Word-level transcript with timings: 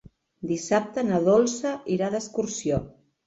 Dissabte 0.51 1.03
na 1.09 1.19
Dolça 1.27 1.75
irà 1.97 2.09
d'excursió. 2.15 2.81